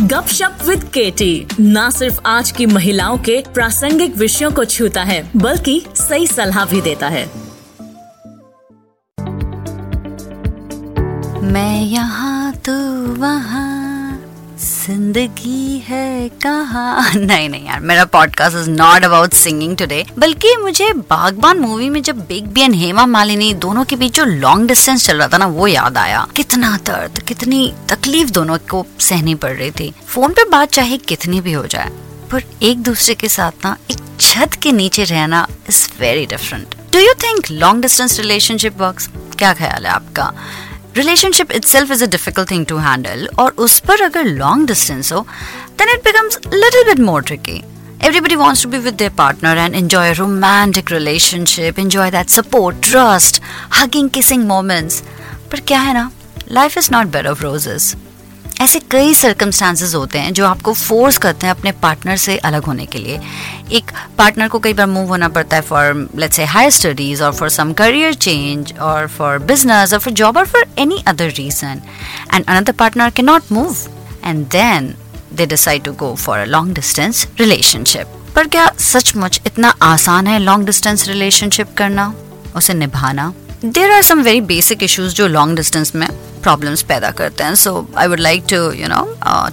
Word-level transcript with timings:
गपशप 0.00 0.58
विद 0.68 0.84
केटी 0.84 1.46
न 1.60 1.90
सिर्फ़ 1.90 2.20
आज 2.26 2.50
की 2.50 2.66
महिलाओं 2.66 3.18
के 3.18 3.42
प्रासंगिक 3.54 4.16
विषयों 4.16 4.50
को 4.50 4.64
छूता 4.64 5.02
है, 5.02 5.30
बल्कि 5.36 5.82
सही 5.96 6.26
सलाह 6.26 6.64
भी 6.64 6.80
देता 6.80 7.08
है। 7.08 7.26
मैं 11.52 11.82
यहाँ 11.82 12.52
तू 12.66 12.72
वहाँ 13.20 13.85
ज़िंदगी 14.58 15.78
है 15.78 16.28
कहा? 16.28 17.12
नहीं 17.14 17.48
नहीं 17.48 17.66
यार, 17.66 17.80
मेरा 17.80 18.04
podcast 18.04 18.56
is 18.56 18.70
not 18.70 19.04
about 19.04 19.32
singing 19.32 19.76
today 19.76 20.06
बल्कि 20.18 20.56
मुझे 20.56 20.92
बागबान 20.92 21.58
मूवी 21.58 21.88
में 21.90 22.02
जब 22.02 22.18
big 22.18 22.46
B 22.46 22.60
and 22.60 22.74
Hema 22.74 23.06
Malini 23.06 23.54
दोनों 23.54 23.84
के 23.84 23.96
बीच 23.96 24.14
जो 24.14 24.24
लॉन्ग 24.24 24.68
डिस्टेंस 24.68 25.06
चल 25.06 25.18
रहा 25.18 25.28
था 25.28 25.38
ना, 25.38 25.46
वो 25.46 25.66
याद 25.66 25.98
आया। 25.98 26.26
कितना 26.36 26.76
दर्द, 26.76 27.18
कितनी 27.18 27.74
तकलीफ़ 27.88 28.30
दोनों 28.30 28.58
को 28.58 28.86
सहनी 29.00 29.34
पड़ 29.34 29.52
रही 29.52 29.70
थी। 29.70 29.94
फ़ोन 30.06 30.32
पे 30.32 30.44
बात 30.44 30.72
चाहे 30.72 30.96
कितनी 30.96 31.40
भी 31.40 31.52
हो 31.52 31.66
जाए, 31.66 31.90
पर 32.32 32.42
एक 32.62 32.78
दूसरे 32.78 33.14
के 33.14 33.28
साथ 33.28 33.52
ना, 33.64 33.76
एक 33.90 33.98
छत 34.20 34.54
के 34.62 34.72
नीचे 34.72 35.04
रहना 35.04 35.46
is 35.68 35.88
very 36.00 36.26
different 36.26 36.74
do 36.92 36.98
you 36.98 37.12
think 37.12 37.46
long 37.50 37.82
distance 37.82 38.18
relationship 38.18 38.80
work 38.80 39.02
क्या 39.38 39.52
ख्याल 39.54 39.86
है 39.86 39.92
आपका? 39.92 40.32
Relationship 40.97 41.51
itself 41.65 41.91
is 41.91 42.03
a 42.03 42.07
difficult 42.17 42.51
thing 42.51 42.65
to 42.65 42.77
handle 42.77 43.27
और 43.39 43.51
उस 43.65 43.79
पर 43.87 44.01
अगर 44.01 44.25
लॉन्ग 44.25 44.67
डिस्टेंस 44.67 45.11
हो 45.13 45.25
then 45.79 45.89
it 45.89 46.03
becomes 46.03 46.39
little 46.53 46.83
bit 46.83 46.99
more 46.99 47.21
tricky 47.21 47.61
Everybody 48.03 48.35
wants 48.35 48.61
to 48.63 48.67
be 48.67 48.79
with 48.79 48.97
their 48.97 49.11
partner 49.11 49.49
and 49.63 49.75
enjoy 49.75 50.05
a 50.09 50.13
romantic 50.15 50.89
relationship, 50.89 51.77
enjoy 51.77 52.09
that 52.09 52.31
support, 52.31 52.81
trust, 52.81 53.39
hugging, 53.69 54.09
kissing 54.15 54.47
moments. 54.51 54.95
पर 55.51 55.59
क्या 55.59 55.79
है 55.79 55.93
ना, 55.93 56.09
life 56.51 56.77
is 56.81 56.89
not 56.95 57.11
bed 57.15 57.29
of 57.31 57.43
roses. 57.43 57.95
ऐसे 58.60 58.78
कई 58.90 59.14
circumstances 59.14 59.94
होते 59.94 60.18
हैं 60.18 60.32
जो 60.32 60.46
आपको 60.46 60.72
फोर्स 60.72 61.18
करते 61.18 61.46
हैं 61.46 61.54
अपने 61.54 61.72
पार्टनर 61.72 62.16
से 62.16 62.36
अलग 62.38 62.64
होने 62.64 62.86
के 62.86 62.98
लिए। 62.98 63.20
एक 63.72 63.90
पार्टनर 64.18 64.48
को 64.48 64.58
कई 64.58 64.72
बार 64.72 64.86
मूव 64.86 65.08
होना 65.08 65.28
पड़ता 65.28 65.56
है 65.56 65.62
for 65.62 66.10
let's 66.16 66.36
say 66.36 66.44
higher 66.44 66.70
studies 66.70 67.22
और 67.22 67.32
फॉर 67.32 67.48
सम 67.48 67.72
करियर 67.72 68.14
चेंज 68.14 68.72
और 68.78 69.06
फॉर 69.06 69.38
बिज़नेस 69.38 69.92
और 69.92 69.98
फॉर 69.98 70.12
जॉब 70.12 70.36
और 70.36 70.46
for 70.46 70.66
any 70.78 71.02
other 71.06 71.30
reason 71.30 71.82
and 72.34 72.44
another 72.44 72.72
partner 72.72 73.10
can 73.10 73.26
not 73.26 73.42
move 73.52 73.76
and 74.24 74.46
then 74.46 74.94
they 75.32 75.46
decide 75.46 75.82
to 75.82 75.92
go 75.92 76.14
for 76.14 76.38
a 76.38 76.44
long 76.44 76.74
distance 76.74 77.26
relationship 77.38 78.06
पर 78.36 78.48
क्या 78.48 78.72
सचमुच 78.78 79.40
इतना 79.46 79.68
आसान 79.82 80.26
है 80.26 80.38
लॉन्ग 80.38 80.66
डिस्टेंस 80.66 81.08
रिलेशनशिप 81.08 81.68
करना, 81.76 82.14
उसे 82.56 82.74
निभाना? 82.74 83.32
There 83.66 83.90
are 83.90 84.02
some 84.02 84.20
very 84.22 84.40
basic 84.48 84.82
issues 84.82 85.14
जो 85.14 85.26
लॉन्ग 85.28 85.56
डिस्टेंस 85.56 85.94
में 85.94 86.08
प्रॉब्लम्स 86.42 86.82
पैदा 86.88 87.10
करते 87.10 87.44
हैं. 87.44 87.54
So 87.54 87.88
I 87.98 88.08
would 88.08 88.20
like 88.20 88.44
to 88.50 88.56
you 88.72 88.88
know 88.88 89.02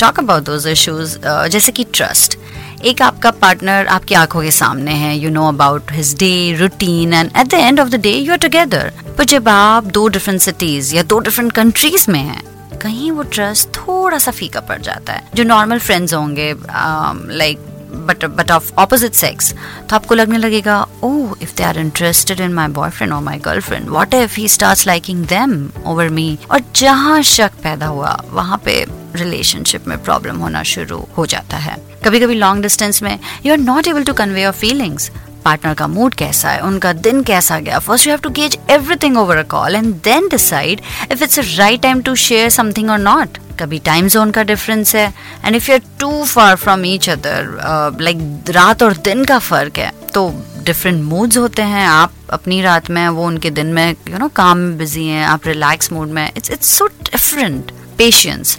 talk 0.00 0.18
about 0.18 0.42
those 0.44 0.66
issues 0.68 1.18
जैसे 1.24 1.72
कि 1.72 1.84
ट्रस्ट 1.94 2.36
एक 2.84 3.02
आपका 3.02 3.30
पार्टनर 3.30 3.86
आपकी 3.86 4.14
आँखों 4.14 4.42
के 4.42 4.50
सामने 4.50 4.92
है 4.94 5.16
you 5.18 5.30
know 5.30 5.46
about 5.48 5.92
his 5.92 6.14
day 6.18 6.32
routine 6.60 7.12
and 7.14 7.30
at 7.36 7.46
the 7.46 7.54
end 7.54 7.80
of 7.80 7.88
the 7.88 8.00
day 8.02 8.12
you 8.12 8.32
are 8.32 8.38
together 8.38 8.92
पर 9.18 9.24
जब 9.24 9.48
आप 9.48 9.86
दो 9.92 10.06
डिफरेंट 10.08 10.40
सिटीज़ 10.40 10.94
या 10.96 11.02
दो 11.04 11.18
डिफरेंट 11.20 11.52
कंट्रीज़ 11.52 12.10
में 12.10 12.20
हैं 12.20 12.78
कहीं 12.82 13.10
वो 13.10 13.22
ट्रस्ट 13.32 13.68
थोड़ा 13.76 14.18
सा 14.18 14.30
फीका 14.30 14.60
पड़ 14.60 14.80
जाता 14.82 15.12
है. 15.12 15.28
जो 15.34 15.44
नॉर्मल 15.44 15.78
फ्रेंड्स 15.78 16.14
होंगे 16.14 16.54
like 16.54 17.58
um, 17.58 17.69
but 18.06 18.24
but 18.36 18.50
of 18.50 18.72
opposite 18.78 19.14
sex 19.14 19.52
तो 19.90 19.96
आपको 19.96 20.14
लगने 20.14 20.38
लगेगा 20.38 20.80
ओह 21.04 21.34
if 21.42 21.54
they 21.56 21.62
are 21.64 21.78
interested 21.78 22.40
in 22.40 22.52
my 22.54 22.68
boyfriend 22.78 23.12
और 23.12 23.22
my 23.22 23.38
girlfriend 23.44 23.88
what 23.88 24.14
if 24.14 24.36
he 24.36 24.48
start 24.48 24.86
liking 24.86 25.24
them 25.26 25.68
over 25.86 26.08
me 26.08 26.38
और 26.50 26.60
जहाँ 26.76 27.20
शक 27.22 27.52
पैदा 27.62 27.86
हुआ, 27.86 28.16
वहाँ 28.30 28.60
पे 28.64 28.84
रिलेशनशिप 29.16 29.86
में 29.88 30.02
प्रॉब्लम 30.02 30.36
होना 30.36 30.62
शुरू 30.62 31.06
हो 31.16 31.26
जाता 31.26 31.56
है। 31.56 31.76
कभी 32.04 32.20
कभी 32.20 32.34
लॉन्ग 32.34 32.62
डिस्टेंस 32.62 33.02
में 33.02 33.18
you 33.46 33.52
are 33.52 33.58
not 33.58 33.88
able 33.88 34.04
to 34.04 34.12
convey 34.14 34.42
your 34.42 34.52
feelings 34.52 35.10
partner 35.44 35.74
का 35.74 35.86
मूड 35.88 36.14
कैसा 36.14 36.50
है? 36.50 36.60
उनका 36.60 36.92
दिन 36.92 37.22
कैसा 37.22 37.58
गया? 37.60 37.78
First 37.78 38.06
you 38.06 38.10
have 38.12 38.20
to 38.22 38.30
gauge 38.30 38.56
everything 38.70 39.16
over 39.18 39.36
a 39.36 39.42
call 39.50 39.76
and 39.76 39.94
then 40.04 40.28
decide 40.30 40.80
if 41.12 41.22
it's 41.24 41.38
a 41.38 41.42
right 41.56 41.82
time 41.82 42.00
to 42.00 42.14
share 42.24 42.50
something 42.50 42.90
और 42.90 42.98
not 42.98 43.38
कभी 43.60 43.78
time 43.84 44.08
zone 44.08 44.30
का 44.30 44.42
डिफरेंस 44.44 44.94
है 44.96 45.06
and 45.44 45.56
if 45.56 45.70
you 45.70 45.76
are 45.76 45.82
too 46.00 46.24
far 46.24 46.56
from 46.56 46.84
each 46.86 47.08
other 47.10 47.98
like 48.00 48.50
रात 48.50 48.82
और 48.82 48.96
दिन 49.04 49.24
का 49.24 49.38
फ़र्क 49.38 49.78
है 49.78 49.92
तो 50.14 50.28
डिफरेंट 50.64 51.02
मूड्स 51.04 51.36
होते 51.38 51.62
हैं। 51.62 51.86
आप 51.86 52.12
अपनी 52.32 52.60
रात 52.62 52.90
में 52.90 53.08
वो 53.08 53.26
उनके 53.26 53.50
दिन 53.50 53.66
में 53.66 53.88
यू 53.88 53.94
you 54.04 54.12
नो 54.12 54.18
know, 54.18 54.34
काम 54.36 54.58
में 54.58 54.76
बिज़ी 54.78 55.06
हैं 55.06 55.26
आप 55.26 55.46
रिलैक्स 55.46 55.92
मूड 55.92 56.08
में 56.08 56.30
it's 56.36 56.50
it's 56.50 56.76
so 56.78 56.86
different 56.86 57.70
patience 57.98 58.56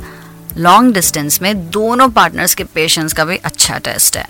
long 0.57 0.93
distance 0.93 1.41
में 1.41 1.69
दोनों 1.71 2.09
पार्टनर्स 2.09 2.55
के 2.55 2.63
पेशेंस 2.63 3.13
का 3.13 3.25
भी 3.25 3.37
अच्छा 3.37 3.77
टेस्ट 3.77 4.17
है। 4.17 4.25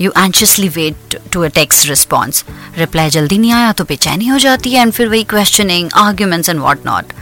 You 0.00 0.10
anxiously 0.18 0.68
wait 0.68 1.18
to 1.32 1.42
a 1.42 1.48
text 1.54 1.88
response 1.88 2.44
reply 2.78 3.10
जल्दी 3.10 3.38
नहीं 3.38 3.52
आया 3.52 3.72
तो 3.72 3.84
बेचैनी 3.84 4.26
हो 4.26 4.38
जाती 4.38 4.70
है 4.70 4.82
एंड 4.82 4.92
फिर 4.92 5.08
वही 5.08 5.22
questioning 5.24 5.90
arguments 5.96 6.48
and 6.48 6.60
what 6.60 6.86
not 6.86 7.12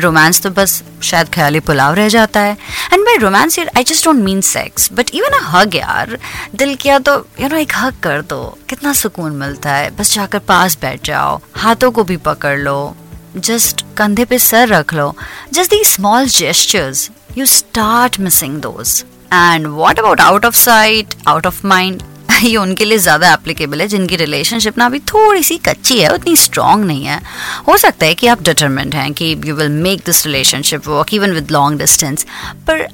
romance 0.00 0.40
तो 0.42 0.50
बस 0.50 0.82
शायद 1.02 1.28
ख्याली 1.34 1.60
पुलाव 1.60 1.94
रह 1.94 2.08
जाता 2.08 2.40
है। 2.40 2.52
And 2.92 3.04
by 3.04 3.16
romance 3.16 3.58
I 3.58 3.84
just 3.84 4.04
don't 4.04 4.22
mean 4.24 4.40
sex 4.40 4.88
but 4.92 5.10
even 5.14 5.38
a 5.38 5.42
hug 5.50 5.74
यार। 5.74 6.18
दिल 6.54 6.74
किया 6.76 6.98
तो 6.98 7.16
यू 7.40 7.48
नो 7.48 7.56
एक 7.56 7.72
हग 7.76 7.98
कर 8.02 8.22
दो। 8.22 8.42
कितना 8.68 8.92
सुकून 8.92 9.32
मिलता 9.36 9.74
है। 9.74 9.90
बस 9.96 10.14
जाकर 10.14 10.38
पास 10.48 10.78
बैठ 10.80 11.04
जाओ। 11.06 11.40
हाथों 11.56 11.90
को 11.90 12.04
भी 12.04 12.16
पकड़ 12.26 12.58
लो। 12.58 12.96
जस्ट 13.36 13.84
कंधे 13.96 14.24
पे 14.24 14.38
सर 14.38 14.68
रख 14.68 14.94
लो। 14.94 15.14
Just 15.52 15.70
the 15.70 15.82
small 15.84 16.26
gestures 16.28 17.10
you 17.38 17.46
start 17.46 18.18
missing 18.20 18.60
those 18.60 19.02
and 19.32 19.66
what 19.66 19.98
about 19.98 20.20
out 20.20 20.44
of 20.44 20.56
sight 20.56 21.14
out 21.28 21.46
of 21.46 21.66
mind 21.66 22.02
ये 22.42 22.56
उनके 22.56 22.84
लिए 22.84 22.98
ज़्यादा 22.98 23.32
एप्लीकेबल 23.32 23.80
है, 23.80 23.86
जिनकी 23.88 24.16
रिलेशनशिप 24.16 24.78
ना 24.78 24.86
अभी 24.86 24.98
थोड़ी 25.08 25.42
सी 25.42 25.56
कच्ची 25.58 26.00
है, 26.00 26.12
उतनी 26.14 26.36
स्ट्रांग 26.36 26.84
नहीं 26.84 27.04
है। 27.04 27.20
हो 27.68 27.76
सकता 27.76 28.06
है 28.06 28.14
कि 28.14 28.26
आप 28.26 28.42
डिटर्मेंट 28.42 28.94
हैं 28.94 29.12
कि 29.12 29.34
you 29.46 29.54
will 29.54 29.68
make 29.82 30.02
this 30.06 30.24
relationship 30.26 30.88
work 30.88 31.14
even 31.14 31.32
with 31.32 31.50
long 31.50 31.78
distance 31.78 32.26
पर 32.68 32.86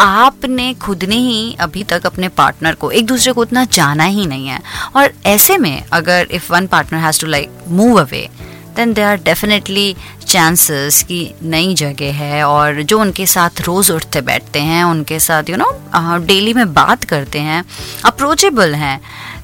आपने 0.00 0.72
खुद 0.74 1.04
ने 1.04 1.16
ही 1.16 1.56
अभी 1.60 1.82
तक 1.84 2.06
अपने 2.06 2.28
पार्टनर 2.30 2.74
को 2.74 2.90
एक 2.90 3.06
दूसरे 3.06 3.32
को 3.32 3.40
उतना 3.40 3.64
जाना 3.72 4.04
ही 4.04 4.26
नहीं 4.26 4.48
है। 4.48 4.60
और 4.96 5.12
ऐसे 5.26 5.56
में 5.58 5.82
अगर 5.92 6.26
if 6.30 6.52
one 6.52 6.66
partner 6.66 7.00
has 7.00 7.20
to 7.20 7.26
like 7.26 7.64
move 7.68 8.00
away 8.00 8.28
then 8.76 8.92
they 8.92 9.02
are 9.02 9.16
definitely 9.24 9.94
chances 10.26 11.02
कि 11.02 11.18
नई 11.42 11.74
जगह 11.74 12.14
है 12.14 12.42
और 12.44 12.82
जो 12.82 12.98
उनके 13.00 13.26
साथ 13.26 13.60
रोज़ 13.60 13.92
उठते 13.92 14.20
बैठते 14.20 14.60
हैं, 14.60 14.82
उनके 14.84 15.18
साथ 15.20 15.50
यू 15.50 15.56
नो 15.56 15.70
डेली 16.26 16.54
में 16.54 16.72
बात 16.74 17.04
करते 17.04 17.40
हैं 17.40 17.64
अप्रोचेबल 18.04 18.74
हैं। 18.74 19.00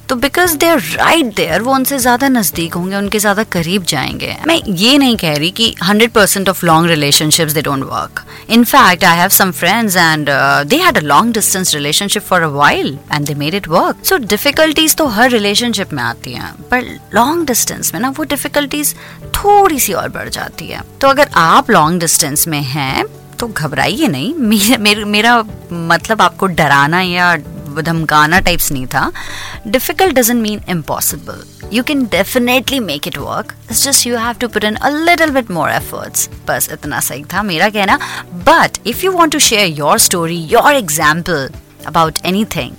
तो 0.09 0.15
because 0.15 0.55
they 0.57 0.67
are 0.67 0.79
right 0.79 1.25
there 1.35 1.61
वो 1.61 1.73
उनसे 1.73 1.97
ज़्यादा 1.99 2.27
नज़दीक 2.29 2.73
होंगे, 2.73 2.95
उनके 2.95 3.19
ज़्यादा 3.19 3.43
करीब 3.51 3.83
जाएँगे। 3.83 4.35
मैं 4.47 4.59
ये 4.67 4.97
नहीं 4.97 5.15
कह 5.17 5.37
रही 5.37 5.51
कि 5.51 5.73
hundred 5.83 6.11
percent 6.11 6.49
of 6.49 6.65
long 6.65 6.89
relationship 6.89 7.49
they 7.49 7.61
don't 7.61 7.83
work 7.83 8.23
in 8.49 8.63
fact 8.63 9.03
I 9.03 9.17
have 9.17 9.29
some 9.29 9.51
friends 9.51 9.95
and 9.97 10.29
they 10.69 10.77
had 10.77 10.97
a 10.97 11.01
long 11.01 11.33
distance 11.33 11.73
relationship 11.75 12.23
for 12.23 12.41
a 12.41 12.47
while 12.49 12.97
and 13.13 13.27
they 13.27 13.35
made 13.35 13.53
it 13.55 13.67
work 13.67 14.05
so 14.05 14.17
difficulties 14.27 14.95
तो 14.95 15.07
हर 15.07 15.29
relationship 15.31 15.93
में 15.93 16.03
आती 16.03 16.33
हैं 16.33 16.53
पर 16.71 16.83
long 17.15 17.47
distance 17.47 17.93
में 17.93 17.99
ना 18.01 18.09
वो 18.17 18.23
difficulties 18.25 18.95
थोड़ी 19.35 19.79
सी 19.79 19.93
और 19.93 20.09
बढ़ 20.09 20.29
जाती 20.29 20.67
है। 20.67 20.81
तो 21.01 21.07
अगर 21.07 21.29
आप 21.37 21.71
लॉन्ग 21.71 21.99
डिस्टेंस 21.99 22.47
में 22.47 22.61
हैं 22.61 23.05
तो 23.39 23.47
घबराइए 23.47 24.07
नहीं। 24.07 24.33
मेरा 24.33 25.05
मेरा 25.05 25.37
मतलब 25.71 26.21
आपको 26.21 26.47
डराना 26.47 27.01
या 27.01 27.35
धमकाना 27.81 28.39
टाइप्स 28.39 28.71
नहीं 28.71 28.85
था. 28.87 29.11
Difficult 29.67 30.15
doesn't 30.15 30.41
mean 30.41 30.61
impossible 30.69 31.43
you 31.73 31.83
can 31.83 32.03
definitely 32.11 32.79
make 32.79 33.07
it 33.07 33.17
work 33.17 33.53
it's 33.69 33.83
just 33.83 34.07
you 34.07 34.17
have 34.17 34.35
to 34.41 34.47
put 34.47 34.63
in 34.63 34.75
a 34.75 34.89
little 34.89 35.29
bit 35.31 35.51
more 35.51 35.69
efforts 35.71 36.29
बस 36.47 36.69
इतना 36.73 36.99
सही 36.99 37.23
था 37.33 37.43
मेरा 37.43 37.69
कहना. 37.69 37.97
But 38.49 38.77
if 38.87 39.05
you 39.05 39.11
want 39.11 39.31
to 39.33 39.39
share 39.39 39.67
your 39.79 39.99
story 39.99 40.37
your 40.51 40.73
example 40.75 41.49
about 41.87 42.19
any 42.25 42.45
thing 42.55 42.75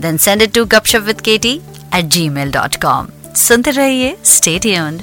then 0.00 0.16
send 0.18 0.42
it 0.42 0.54
to 0.54 0.64
Gupshup 0.76 1.02
with 1.06 1.20
KT 1.20 1.60
at 1.94 2.04
G 2.06 2.28
mail 2.30 2.52
dot 2.52 2.76
com 2.82 3.08
सुनते 3.36 3.70
रहिए 3.70 4.16
stay 4.26 4.58
tuned 4.58 5.02